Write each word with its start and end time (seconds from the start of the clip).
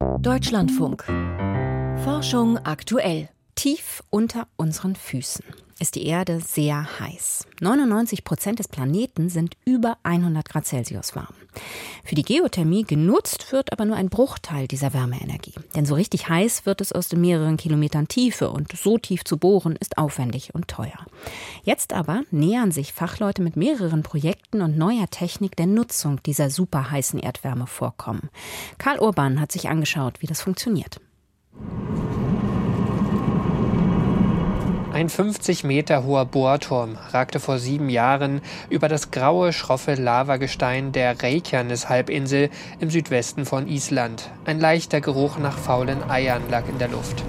Deutschlandfunk. 0.00 1.04
Forschung 2.04 2.56
aktuell. 2.58 3.28
Tief 3.54 4.02
unter 4.08 4.46
unseren 4.56 4.96
Füßen 4.96 5.44
ist 5.80 5.94
die 5.94 6.06
Erde 6.06 6.40
sehr 6.40 7.00
heiß. 7.00 7.46
99 7.60 8.22
Prozent 8.22 8.58
des 8.58 8.68
Planeten 8.68 9.28
sind 9.28 9.56
über 9.64 9.96
100 10.02 10.48
Grad 10.48 10.66
Celsius 10.66 11.16
warm. 11.16 11.34
Für 12.04 12.14
die 12.14 12.22
Geothermie 12.22 12.84
genutzt 12.84 13.50
wird 13.50 13.72
aber 13.72 13.84
nur 13.84 13.96
ein 13.96 14.10
Bruchteil 14.10 14.68
dieser 14.68 14.92
Wärmeenergie. 14.94 15.54
Denn 15.74 15.86
so 15.86 15.94
richtig 15.94 16.28
heiß 16.28 16.66
wird 16.66 16.80
es 16.80 16.92
aus 16.92 17.08
den 17.08 17.20
mehreren 17.20 17.56
Kilometern 17.56 18.08
Tiefe 18.08 18.50
und 18.50 18.76
so 18.76 18.98
tief 18.98 19.24
zu 19.24 19.38
bohren 19.38 19.76
ist 19.76 19.98
aufwendig 19.98 20.54
und 20.54 20.68
teuer. 20.68 21.06
Jetzt 21.64 21.92
aber 21.92 22.22
nähern 22.30 22.70
sich 22.70 22.92
Fachleute 22.92 23.42
mit 23.42 23.56
mehreren 23.56 24.02
Projekten 24.02 24.62
und 24.62 24.78
neuer 24.78 25.08
Technik 25.10 25.56
der 25.56 25.66
Nutzung 25.66 26.22
dieser 26.24 26.50
superheißen 26.50 27.18
Erdwärmevorkommen. 27.18 28.30
Karl 28.78 28.98
Urban 28.98 29.40
hat 29.40 29.50
sich 29.50 29.68
angeschaut, 29.68 30.20
wie 30.20 30.26
das 30.26 30.42
funktioniert. 30.42 31.00
Ein 35.00 35.08
50 35.08 35.64
Meter 35.64 36.04
hoher 36.04 36.26
Bohrturm 36.26 36.98
ragte 37.12 37.40
vor 37.40 37.58
sieben 37.58 37.88
Jahren 37.88 38.42
über 38.68 38.86
das 38.86 39.10
graue, 39.10 39.54
schroffe 39.54 39.94
Lavagestein 39.94 40.92
der 40.92 41.22
Reykjanes-Halbinsel 41.22 42.50
im 42.80 42.90
Südwesten 42.90 43.46
von 43.46 43.66
Island. 43.66 44.30
Ein 44.44 44.60
leichter 44.60 45.00
Geruch 45.00 45.38
nach 45.38 45.56
faulen 45.56 46.10
Eiern 46.10 46.42
lag 46.50 46.68
in 46.68 46.76
der 46.76 46.88
Luft. 46.88 47.24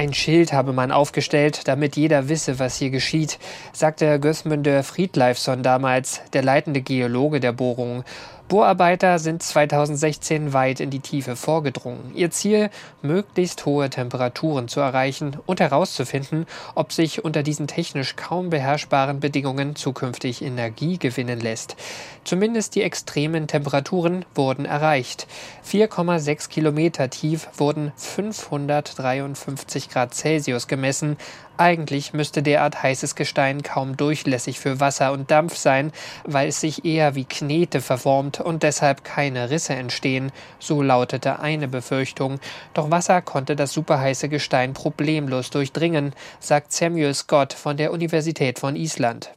Ein 0.00 0.14
Schild 0.14 0.54
habe 0.54 0.72
man 0.72 0.92
aufgestellt, 0.92 1.68
damit 1.68 1.94
jeder 1.94 2.30
wisse, 2.30 2.58
was 2.58 2.76
hier 2.76 2.88
geschieht, 2.88 3.38
sagte 3.74 4.18
Gösmunde 4.18 4.82
Friedleifsson 4.82 5.62
damals, 5.62 6.22
der 6.32 6.42
leitende 6.42 6.80
Geologe 6.80 7.38
der 7.38 7.52
Bohrung. 7.52 8.02
Bohrarbeiter 8.50 9.20
sind 9.20 9.44
2016 9.44 10.52
weit 10.52 10.80
in 10.80 10.90
die 10.90 10.98
Tiefe 10.98 11.36
vorgedrungen. 11.36 12.10
Ihr 12.16 12.32
Ziel, 12.32 12.68
möglichst 13.00 13.64
hohe 13.64 13.88
Temperaturen 13.90 14.66
zu 14.66 14.80
erreichen 14.80 15.36
und 15.46 15.60
herauszufinden, 15.60 16.46
ob 16.74 16.92
sich 16.92 17.24
unter 17.24 17.44
diesen 17.44 17.68
technisch 17.68 18.16
kaum 18.16 18.50
beherrschbaren 18.50 19.20
Bedingungen 19.20 19.76
zukünftig 19.76 20.42
Energie 20.42 20.98
gewinnen 20.98 21.38
lässt. 21.38 21.76
Zumindest 22.24 22.74
die 22.74 22.82
extremen 22.82 23.46
Temperaturen 23.46 24.24
wurden 24.34 24.64
erreicht. 24.64 25.28
4,6 25.64 26.48
Kilometer 26.48 27.08
tief 27.08 27.48
wurden 27.56 27.92
553 27.94 29.89
Grad 29.90 30.14
Celsius 30.14 30.66
gemessen, 30.66 31.16
eigentlich 31.60 32.14
müsste 32.14 32.42
derart 32.42 32.82
heißes 32.82 33.14
Gestein 33.14 33.62
kaum 33.62 33.96
durchlässig 33.96 34.58
für 34.58 34.80
Wasser 34.80 35.12
und 35.12 35.30
Dampf 35.30 35.56
sein, 35.56 35.92
weil 36.24 36.48
es 36.48 36.60
sich 36.60 36.84
eher 36.84 37.14
wie 37.14 37.26
Knete 37.26 37.80
verformt 37.80 38.40
und 38.40 38.62
deshalb 38.62 39.04
keine 39.04 39.50
Risse 39.50 39.74
entstehen, 39.74 40.32
so 40.58 40.82
lautete 40.82 41.40
eine 41.40 41.68
Befürchtung. 41.68 42.40
Doch 42.72 42.90
Wasser 42.90 43.20
konnte 43.20 43.56
das 43.56 43.72
superheiße 43.72 44.28
Gestein 44.30 44.72
problemlos 44.72 45.50
durchdringen, 45.50 46.14
sagt 46.38 46.72
Samuel 46.72 47.12
Scott 47.12 47.52
von 47.52 47.76
der 47.76 47.92
Universität 47.92 48.58
von 48.58 48.74
Island. 48.74 49.30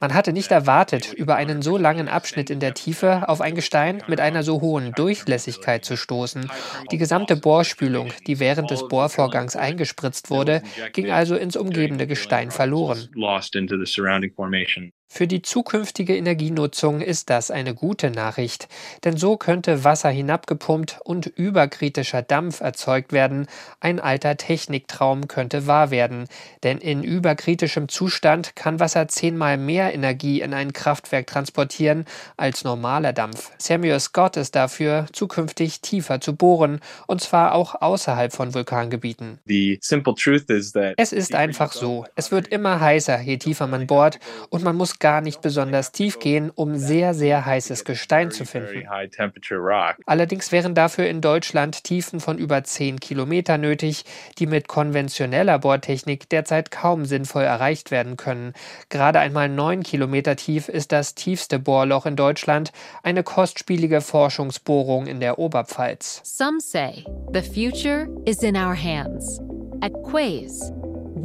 Man 0.00 0.12
hatte 0.12 0.34
nicht 0.34 0.50
erwartet, 0.50 1.12
über 1.14 1.36
einen 1.36 1.62
so 1.62 1.78
langen 1.78 2.08
Abschnitt 2.08 2.50
in 2.50 2.60
der 2.60 2.74
Tiefe 2.74 3.28
auf 3.28 3.40
ein 3.40 3.54
Gestein 3.54 4.02
mit 4.06 4.20
einer 4.20 4.42
so 4.42 4.60
hohen 4.60 4.92
Durchlässigkeit 4.92 5.84
zu 5.84 5.96
stoßen. 5.96 6.50
Die 6.90 6.98
gesamte 6.98 7.36
Bohrspülung, 7.36 8.12
die 8.26 8.38
während 8.38 8.70
des 8.70 8.86
Bohrvorgangs 8.86 9.56
eingespritzt 9.56 10.28
wurde, 10.28 10.62
ging 10.92 11.10
also 11.10 11.36
ins 11.36 11.56
umgebende 11.56 12.06
Gestein 12.06 12.50
verloren. 12.50 13.08
Für 15.06 15.28
die 15.28 15.42
zukünftige 15.42 16.16
Energienutzung 16.16 17.00
ist 17.00 17.30
das 17.30 17.52
eine 17.52 17.74
gute 17.74 18.10
Nachricht, 18.10 18.66
denn 19.04 19.16
so 19.16 19.36
könnte 19.36 19.84
Wasser 19.84 20.10
hinabgepumpt 20.10 20.98
und 21.04 21.26
überkritischer 21.26 22.22
Dampf 22.22 22.60
erzeugt 22.60 23.12
werden. 23.12 23.46
Ein 23.78 24.00
alter 24.00 24.36
Techniktraum 24.36 25.28
könnte 25.28 25.68
wahr 25.68 25.92
werden, 25.92 26.26
denn 26.64 26.78
in 26.78 27.04
überkritischem 27.04 27.88
Zustand 27.88 28.56
kann 28.56 28.80
Wasser 28.80 29.06
zehnmal 29.06 29.56
mehr 29.56 29.94
Energie 29.94 30.40
in 30.40 30.52
ein 30.52 30.72
Kraftwerk 30.72 31.28
transportieren 31.28 32.06
als 32.36 32.64
normaler 32.64 33.12
Dampf. 33.12 33.52
Samuel 33.58 34.00
Scott 34.00 34.36
ist 34.36 34.56
dafür, 34.56 35.06
zukünftig 35.12 35.80
tiefer 35.80 36.20
zu 36.20 36.34
bohren, 36.34 36.80
und 37.06 37.20
zwar 37.20 37.54
auch 37.54 37.80
außerhalb 37.80 38.32
von 38.32 38.52
Vulkangebieten. 38.52 39.38
Es 40.96 41.12
ist 41.12 41.36
einfach 41.36 41.72
so, 41.72 42.04
es 42.16 42.32
wird 42.32 42.48
immer 42.48 42.80
heißer, 42.80 43.20
je 43.20 43.36
tiefer 43.36 43.68
man 43.68 43.86
bohrt, 43.86 44.18
und 44.50 44.64
man 44.64 44.74
muss 44.74 44.93
gar 45.00 45.20
nicht 45.20 45.40
besonders 45.40 45.92
tief 45.92 46.18
gehen, 46.18 46.50
um 46.54 46.76
sehr, 46.76 47.14
sehr 47.14 47.44
heißes 47.44 47.84
Gestein 47.84 48.30
zu 48.30 48.44
finden. 48.44 48.86
Allerdings 50.06 50.52
wären 50.52 50.74
dafür 50.74 51.06
in 51.06 51.20
Deutschland 51.20 51.84
Tiefen 51.84 52.20
von 52.20 52.38
über 52.38 52.64
10 52.64 53.00
Kilometer 53.00 53.58
nötig, 53.58 54.04
die 54.38 54.46
mit 54.46 54.68
konventioneller 54.68 55.58
Bohrtechnik 55.58 56.28
derzeit 56.28 56.70
kaum 56.70 57.04
sinnvoll 57.04 57.44
erreicht 57.44 57.90
werden 57.90 58.16
können. 58.16 58.52
Gerade 58.88 59.20
einmal 59.20 59.48
9 59.48 59.82
Kilometer 59.82 60.36
tief 60.36 60.68
ist 60.68 60.92
das 60.92 61.14
tiefste 61.14 61.58
Bohrloch 61.58 62.06
in 62.06 62.16
Deutschland, 62.16 62.72
eine 63.02 63.22
kostspielige 63.22 64.00
Forschungsbohrung 64.00 65.06
in 65.06 65.20
der 65.20 65.38
Oberpfalz. 65.38 66.20
Some 66.24 66.60
say 66.60 67.04
the 67.32 67.42
future 67.42 68.08
is 68.24 68.42
in 68.42 68.56
our 68.56 68.74
hands. 68.74 69.40
At 69.80 69.92
Quays 70.04 70.72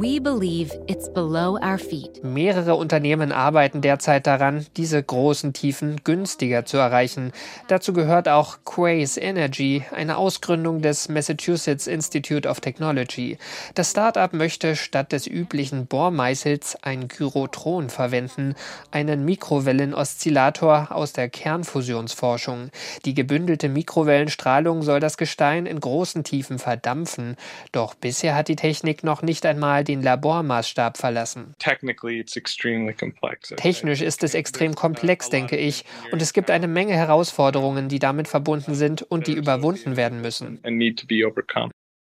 We 0.02 0.18
believe 0.18 0.72
it's 0.86 1.12
below 1.12 1.58
our 1.62 1.76
feet. 1.76 2.24
Mehrere 2.24 2.74
Unternehmen 2.74 3.32
arbeiten 3.32 3.82
derzeit 3.82 4.26
daran, 4.26 4.64
diese 4.78 5.02
großen 5.02 5.52
Tiefen 5.52 6.00
günstiger 6.04 6.64
zu 6.64 6.78
erreichen. 6.78 7.32
Dazu 7.68 7.92
gehört 7.92 8.26
auch 8.26 8.60
Quays 8.64 9.18
Energy, 9.18 9.84
eine 9.94 10.16
Ausgründung 10.16 10.80
des 10.80 11.10
Massachusetts 11.10 11.86
Institute 11.86 12.48
of 12.48 12.60
Technology. 12.60 13.36
Das 13.74 13.90
Startup 13.90 14.32
möchte 14.32 14.74
statt 14.74 15.12
des 15.12 15.26
üblichen 15.26 15.84
Bohrmeißels 15.84 16.78
ein 16.80 17.08
Gyrotron 17.08 17.90
verwenden, 17.90 18.54
einen 18.90 19.26
Mikrowellenoszillator 19.26 20.92
aus 20.92 21.12
der 21.12 21.28
Kernfusionsforschung. 21.28 22.70
Die 23.04 23.12
gebündelte 23.12 23.68
Mikrowellenstrahlung 23.68 24.82
soll 24.82 25.00
das 25.00 25.18
Gestein 25.18 25.66
in 25.66 25.78
großen 25.78 26.24
Tiefen 26.24 26.58
verdampfen. 26.58 27.36
Doch 27.72 27.94
bisher 27.94 28.34
hat 28.34 28.48
die 28.48 28.56
Technik 28.56 29.04
noch 29.04 29.20
nicht 29.20 29.44
einmal 29.44 29.84
den 29.90 30.02
Labormaßstab 30.02 30.96
verlassen. 30.96 31.54
Technisch 33.56 34.02
ist 34.02 34.22
es 34.22 34.34
extrem 34.34 34.74
komplex, 34.74 35.30
denke 35.30 35.56
ich, 35.56 35.84
und 36.12 36.22
es 36.22 36.32
gibt 36.32 36.50
eine 36.50 36.68
Menge 36.68 36.94
Herausforderungen, 36.94 37.88
die 37.88 37.98
damit 37.98 38.28
verbunden 38.28 38.74
sind 38.74 39.02
und 39.02 39.26
die 39.26 39.32
überwunden 39.32 39.96
werden 39.96 40.20
müssen. 40.20 40.60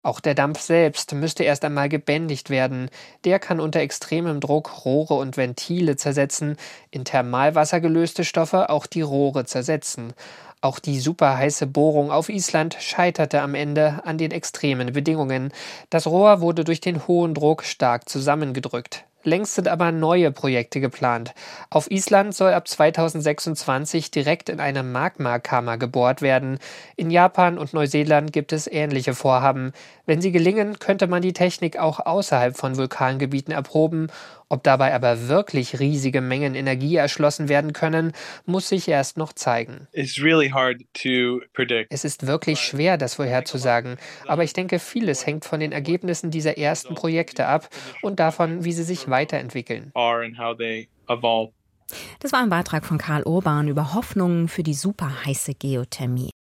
Auch 0.05 0.19
der 0.19 0.35
Dampf 0.35 0.61
selbst 0.61 1.15
müsste 1.15 1.45
erst 1.45 1.65
einmal 1.65 1.89
gebändigt 1.89 2.51
werden. 2.51 2.91
Der 3.25 3.39
kann 3.39 3.61
unter 3.61 3.81
extremem 3.81 4.41
Druck 4.41 4.85
Rohre 4.85 5.15
und 5.15 5.37
Ventile 5.37 5.95
zersetzen, 5.97 6.57
in 6.91 7.05
Thermalwasser 7.05 7.81
gelöste 7.81 8.25
Stoffe 8.25 8.69
auch 8.69 8.87
die 8.87 9.03
Rohre 9.03 9.45
zersetzen. 9.45 10.13
Auch 10.61 10.81
die 10.81 10.99
superheiße 10.99 11.67
Bohrung 11.67 12.11
auf 12.11 12.29
Island 12.29 12.77
scheiterte 12.81 13.43
am 13.43 13.55
Ende 13.55 14.01
an 14.05 14.19
den 14.19 14.33
extremen 14.33 14.93
Bedingungen. 14.93 15.53
Das 15.91 16.07
Rohr 16.07 16.41
wurde 16.41 16.65
durch 16.65 16.81
den 16.81 17.07
hohen 17.07 17.35
Druck 17.35 17.63
stark 17.65 18.09
zusammengedrückt. 18.09 19.05
Längst 19.25 19.55
sind 19.55 19.69
aber 19.69 19.93
neue 19.93 20.33
Projekte 20.33 20.81
geplant. 20.81 21.33
Auf 21.71 21.91
Island 21.91 22.35
soll 22.35 22.53
ab 22.53 22.67
2026 22.67 24.11
direkt 24.11 24.49
in 24.49 24.59
eine 24.59 24.83
Magmakammer 24.83 25.79
gebohrt 25.79 26.23
werden. 26.23 26.59
In 26.97 27.11
Japan 27.11 27.57
und 27.57 27.73
Neuseeland 27.73 28.33
gibt 28.33 28.53
es 28.53 28.67
ähnliche 28.67 29.15
Vorhaben. 29.15 29.73
Wenn 30.07 30.21
sie 30.21 30.33
gelingen, 30.33 30.79
könnte 30.81 31.07
man 31.07 31.23
die 31.23 31.33
Technik 31.33 31.79
auch 31.79 32.01
außerhalb 32.01 32.57
von 32.57 32.77
Vulkangebieten 32.77 33.55
erproben. 33.55 34.09
Ob 34.53 34.63
dabei 34.65 34.93
aber 34.93 35.29
wirklich 35.29 35.81
riesige 35.81 36.21
Mengen 36.21 36.55
Energie 36.55 36.97
erschlossen 36.97 37.49
werden 37.49 37.73
können, 37.73 38.13
muss 38.45 38.69
sich 38.69 38.87
erst 38.87 39.17
noch 39.17 39.33
zeigen. 39.33 39.89
Es 41.89 42.05
ist 42.05 42.27
wirklich 42.27 42.61
schwer, 42.61 42.99
das 42.99 43.15
vorherzusagen, 43.15 43.97
aber 44.27 44.45
ich 44.45 44.53
denke, 44.53 44.79
vieles 44.79 45.25
hängt 45.25 45.47
von 45.47 45.59
den 45.59 45.73
Ergebnissen 45.73 46.31
dieser 46.31 46.59
ersten 46.59 46.95
Projekte 46.95 47.47
ab 47.47 47.71
und 48.03 48.21
davon, 48.21 48.63
wie 48.63 48.73
sie 48.73 48.83
sich 48.83 49.09
weiterentwickeln. 49.09 49.91
Das 52.21 52.33
war 52.33 52.43
ein 52.43 52.51
Beitrag 52.51 52.85
von 52.85 52.99
Karl 52.99 53.23
Urban 53.23 53.69
über 53.69 53.95
Hoffnungen 53.95 54.49
für 54.49 54.63
die 54.63 54.75
superheiße 54.75 55.55
Geothermie. 55.55 56.32